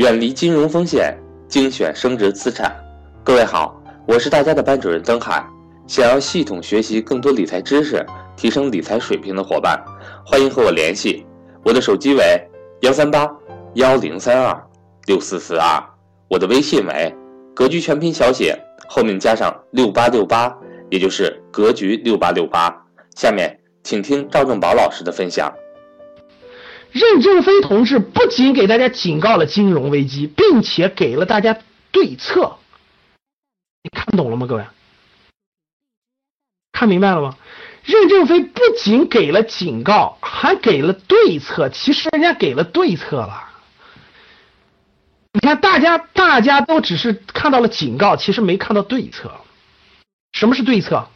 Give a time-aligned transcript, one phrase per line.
[0.00, 1.14] 远离金融风险，
[1.46, 2.74] 精选升值资产。
[3.22, 5.46] 各位好，我是大家的班主任曾海。
[5.86, 8.02] 想要系统学习更多理财知识，
[8.34, 9.78] 提升理财水平的伙伴，
[10.24, 11.26] 欢迎和我联系。
[11.62, 12.22] 我的手机为
[12.80, 13.30] 幺三八
[13.74, 14.58] 幺零三二
[15.04, 15.78] 六四四二，
[16.28, 17.14] 我的微信为
[17.54, 20.50] 格局全拼小写后面加上六八六八，
[20.88, 22.74] 也就是格局六八六八。
[23.16, 25.52] 下面请听赵正宝老师的分享。
[26.92, 31.58] 任正非同志不仅给大家警告了金融危机，并且给了大家
[31.90, 32.56] 对策。
[33.82, 34.64] 你看懂了吗，各位？
[36.72, 37.36] 看明白了吗？
[37.82, 41.68] 任正非不仅给了警告，还给了对策。
[41.68, 43.48] 其实人家给了对策了。
[45.32, 49.30] 你看，大家大家都只是看到了警告，其实没看到对策。
[50.32, 51.08] 什么是对策？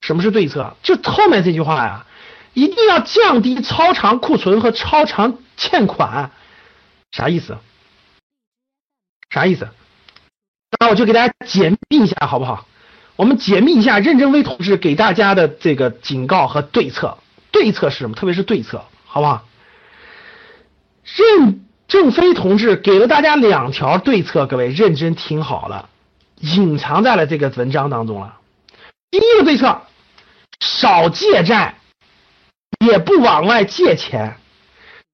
[0.00, 0.76] 什么是对策？
[0.82, 2.04] 就后面这句话呀。
[2.58, 6.32] 一定要降低超长库存和超长欠款，
[7.12, 7.56] 啥意思？
[9.30, 9.68] 啥意思？
[10.80, 12.66] 那我就给大家解密一下，好不好？
[13.14, 17.18] 我们解密一下任正非同志给大家的这个警告和对策。
[17.52, 18.16] 对策是什么？
[18.16, 19.44] 特别是对策，好不好？
[21.04, 25.88] 任正非同志给了大家两条对策，各位认真听好了，
[26.40, 28.40] 隐藏在了这个文章当中了。
[29.12, 29.80] 第一个对策，
[30.58, 31.76] 少借债。
[32.78, 34.36] 也不往外借钱，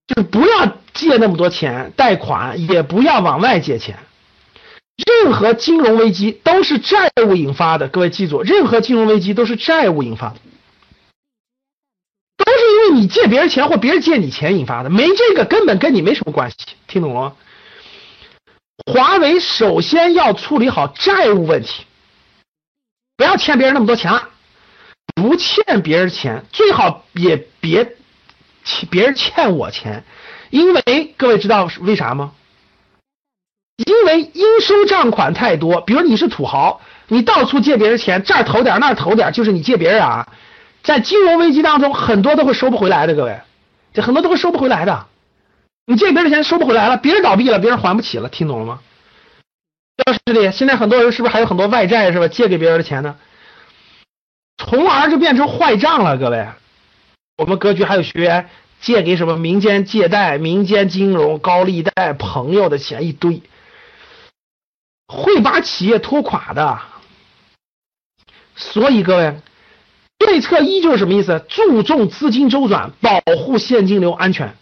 [0.07, 3.99] 就不要借那么多钱贷款，也不要往外借钱。
[4.97, 10.37] 任何金融危机都是债务引发的，各位记住，任何金融危机都是债务引发的，
[12.37, 17.37] 都是因为你借别人钱或别人借你钱引发的，没这个根本跟你没什么关系，听懂了吗？
[18.93, 21.85] 华为首先要处理好债务问题，
[23.17, 24.29] 不要欠别人那么多钱了。
[25.15, 27.97] 不欠别人钱，最好也别
[28.65, 30.05] 欠别人欠我钱，
[30.51, 32.33] 因为各位知道为啥吗？
[33.77, 35.81] 因为应收账款太多。
[35.81, 40.29] 比如你是土豪，你到处借别人钱，这儿投点那儿投点，就是你借别人啊，
[40.83, 43.15] 在金融危机当中，很多都会收不回来的。
[43.15, 43.41] 各位，
[43.93, 45.07] 这很多都会收不回来的。
[45.87, 48.81] 你借别人钱收不回来了，别人倒闭了，别人还不起了，听懂了吗？
[50.05, 52.29] 教室里现在很多人是不是还有很多外债是吧？
[52.29, 53.17] 借给别人的钱呢？
[54.57, 56.47] 从而就变成坏账了，各位。
[57.37, 58.49] 我们格局还有学员
[58.81, 63.43] 借给什么民间借贷、民间金融、高利贷、朋友的钱一堆，
[65.09, 66.81] 会把企业拖垮的。
[68.55, 69.35] 所以各位，
[70.19, 71.45] 对策一就是什么意思？
[71.49, 74.55] 注重资金周转，保护现金流安全。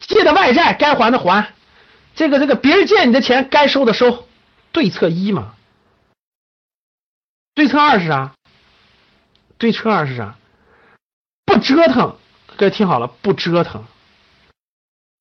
[0.00, 1.52] 借的外债该还的还，
[2.14, 4.26] 这个这个别人借你的钱该收的收。
[4.70, 5.54] 对策一嘛。
[7.54, 8.32] 对策二是啥？
[9.58, 10.36] 对策二是啥？
[11.44, 12.16] 不折腾，
[12.56, 13.84] 各位听好了，不折腾。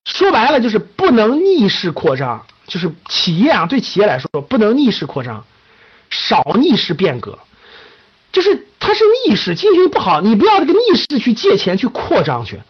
[0.06, 5.46] 说白了就是不能逆势扩张，就是企业啊，对企业来说不能逆势扩张，
[6.10, 7.38] 少逆势变革。
[8.32, 12.62] 就是它是逆势，经济不好，你不要这个逆势去借钱去扩张去。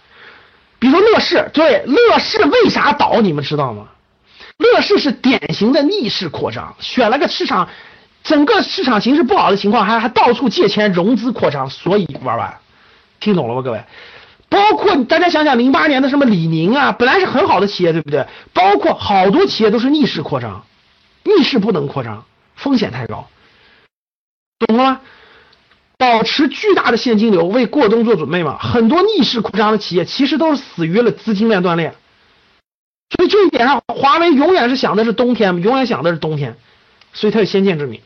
[0.80, 3.22] 比如乐视，对，乐视为啥倒？
[3.22, 3.88] 你们知道吗？
[4.58, 7.70] 乐视是典型的逆势扩张，选了个市场。
[8.24, 12.58] 整个市场形势不好的情况，还还到处借钱融资扩张，所以玩完，
[13.20, 13.84] 听懂了吗，各位？
[14.50, 18.28] 包括大家想想，零八年的什么李宁啊，本来是很好的企业，对不对？
[18.54, 20.66] 包括好多企业都是逆势扩张，
[21.24, 23.28] 逆势不能扩张，风险太高，
[24.60, 25.02] 懂了吗？
[25.98, 28.58] 保持巨大的现金流，为过冬做准备嘛。
[28.58, 31.94] 很多逆势扩张的企业，其实都是死于了资金链断裂。
[33.16, 36.58] 所以这一点上，华为永远是想的是冬天，永远想的是冬天，
[37.14, 38.02] 所以它有先见之明。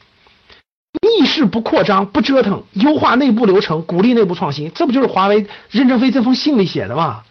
[1.01, 7.23] 逆势不扩张，不折腾，优化内部流程，鼓励内部创新，这不就是华为任正非这封信里写的吗？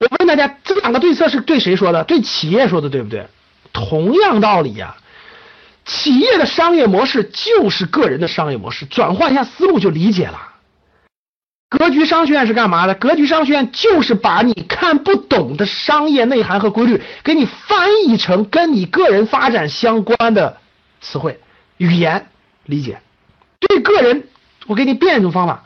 [0.00, 2.02] 我问大家，这两个对策是对谁说的？
[2.04, 3.26] 对企业说的，对不对？
[3.72, 4.96] 同样道理呀，
[5.84, 10.51] 企业的商业模式就是个人的商业模式，转换一下思路就理解了。
[11.78, 12.94] 格局商学院是干嘛的？
[12.94, 20.58] 格局商学院就是把你看不懂的商业内涵和规律，给你翻译成跟你个人发展相关的
[21.00, 21.40] 词汇。
[21.78, 22.28] 语言
[22.66, 23.00] 理解，
[23.58, 24.28] 对个人，
[24.66, 25.64] 我给你变一种方法。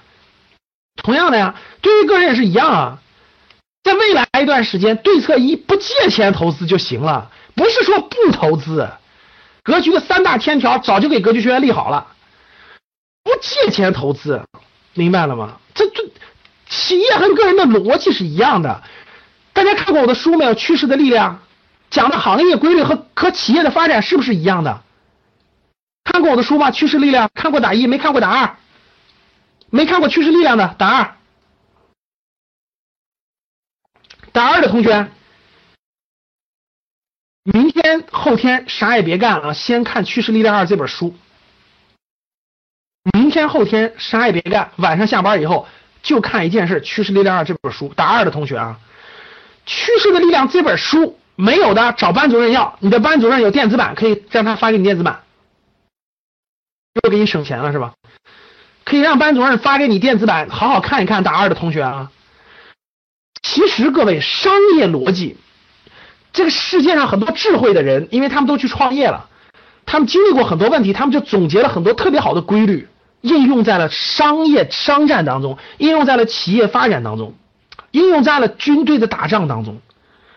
[1.02, 2.98] 同样的呀，对于个人也是一样啊。
[3.82, 8.88] 在未来一段时间，对策一不借钱投资就行了，不是说不投资。
[9.64, 12.06] 格局的三大天条早就给格局学员立好了，
[13.24, 14.40] 不借钱投资，
[14.94, 15.58] 明白了吗？
[16.86, 18.84] 企业和个人的逻辑是一样的。
[19.52, 20.54] 大家看过我的书没有？
[20.54, 21.42] 趋势的力量
[21.90, 24.84] 讲的行业规律和和企业的发展是不是一样的？
[26.04, 26.70] 看过我的书吗？
[26.70, 28.56] 趋势力量看过打一，没看过打二。
[29.68, 31.16] 没看过趋势力量的打二，
[34.30, 35.10] 打二的同学，
[37.42, 41.16] 明天后天啥也别干了，先看《趋势力量二》这本书。
[43.12, 45.66] 明天后天啥也别干，晚上下班以后
[46.06, 47.92] 就看一件事，《趋势力量二》这本书。
[47.96, 48.78] 大二的同学啊，
[49.66, 52.78] 《趋势的力量》这本书没有的，找班主任要。
[52.78, 55.22] 你的班主任有电子版，可以让他发给你电子版，
[57.02, 57.94] 又给你省钱了是吧？
[58.84, 61.24] 可以让班主任发给你电子版，好好看一看。
[61.24, 62.12] 大二的同学啊，
[63.42, 65.36] 其实各位商业逻辑，
[66.32, 69.28] 这个世界上很多智慧的人，因为他们都去创业了，
[69.84, 72.86] 他们经历过很多问题，他们就总结了很多特别好的规律。
[73.26, 77.34] 应用在了商业商战当中，应用在了企业发展当中，
[77.90, 79.80] 应用在了军队的打仗当中，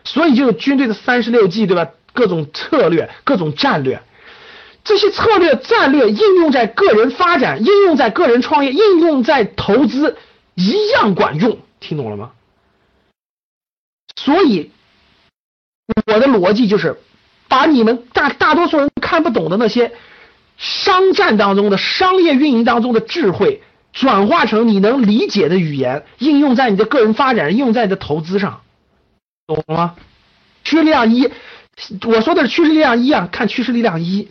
[0.03, 1.91] 所以就有军队的三十六计，对吧？
[2.11, 4.01] 各种策略，各种战略，
[4.83, 10.17] 这些策略战略应用在个人发展，应用在个人创业，应用在投资，
[10.55, 12.31] 一样管用，听懂了吗？
[14.15, 14.71] 所以
[16.07, 16.99] 我的逻辑就是，
[17.47, 19.93] 把你们大大多数人看不懂的那些。
[20.59, 23.63] 商战当中的商业运营当中的智慧，
[23.93, 28.61] 转化成你能理解的语言，应用在你的个人发展，应用在你的投资上，
[29.47, 29.95] 懂了吗？
[30.65, 31.31] 趋势力量一，
[32.05, 34.27] 我说的是趋势力量一啊，看趋势力量一。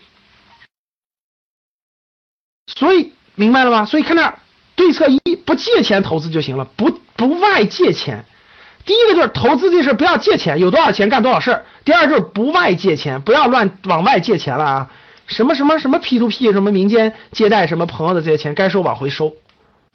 [2.67, 3.87] 所以明白了吗？
[3.87, 4.39] 所以看那
[4.77, 8.27] 对策一，不借钱投资就行了，不不外借钱。
[8.85, 11.67] 第一个就是投资这事不要借钱，有多少钱干多少事儿。
[11.85, 14.91] 第二就是不外借钱，不要乱往外借钱了啊。
[15.29, 19.37] 什么什么什么 P to P 什么民间借贷什么朋友的这些钱该收往回收，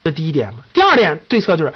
[0.02, 1.74] 这第一点第二点对策就是，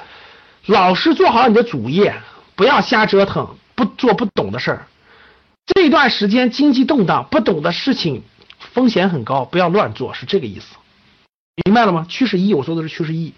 [0.67, 2.15] 老实做好你的主业，
[2.55, 4.87] 不要瞎折腾，不做不懂的事儿。
[5.67, 8.23] 这段时间经济动荡，不懂的事情
[8.59, 10.77] 风险很高，不要乱做，是这个意思。
[11.67, 12.07] 明白了吗？
[12.09, 13.35] 趋势一，我说的是趋势一。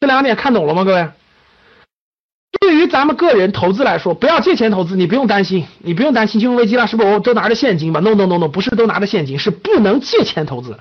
[0.00, 1.08] 这两点看懂了吗，各位？
[2.64, 7.10] 对于咱们个人投资来说，不要借钱投资，你不用担心，你不用担心金融危机了，是不是？
[7.10, 10.78] 我都拿着现金吧？No No No No，不是都拿着现金，是不能借钱投资。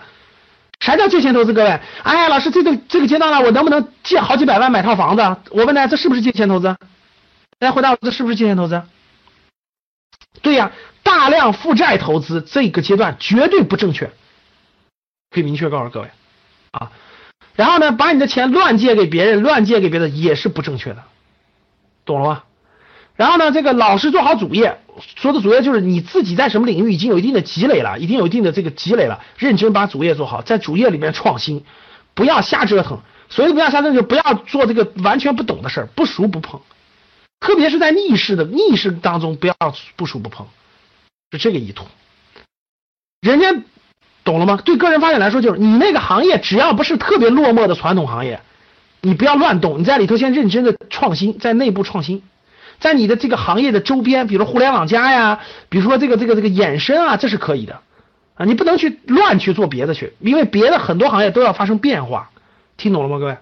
[0.79, 1.51] 啥叫借钱投资？
[1.51, 5.37] 各位，哎呀，老师，这个这个阶段了，我能不能借好几百万买套房子？
[5.49, 6.73] 我问大家，这是不是借钱投资？
[7.59, 8.81] 大家回答我，这是不是借钱投资？
[10.41, 10.71] 对呀，
[11.03, 14.09] 大量负债投资这个阶段绝对不正确，
[15.31, 16.07] 可以明确告诉各位
[16.71, 16.93] 啊。
[17.57, 21.03] 然后呢，把你的钱乱借给别人，乱借给别人也是不正确的。
[22.05, 22.43] 懂了吗？
[23.15, 24.79] 然后呢，这个老师做好主业，
[25.15, 31.63] 说的主业就是你自己在什么领域已经有一定的积累了，已经有一定的这个积累了，认真把主业做好，在主业里面创新，
[32.13, 32.99] 不要瞎折腾。
[33.29, 36.59] 所以不要瞎折腾，就不要做这个完全不懂的事儿，不熟不碰。
[37.39, 39.55] 特别是在逆势的逆势当中，不要
[39.95, 40.47] 不熟不碰，
[41.31, 41.85] 是这个意图。
[43.21, 43.55] 人家
[44.23, 44.59] 懂了吗？
[44.63, 48.41] 对个人发展来说，就是你那个行业只要不是特别落寞的传统行业。
[49.05, 52.23] 你不要乱动，你在里头先认真的创新，在内部创新，
[52.79, 57.81] 在你的这个行业的周边，比如互联网加呀，比如说这个这个这个衍生啊，这是可以的
[58.35, 62.31] 啊，你不能去乱去做别的去，因为别的很多行业都要发生变化，
[62.77, 63.37] 听懂了吗，各位？